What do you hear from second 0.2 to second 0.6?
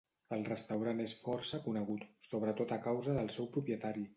El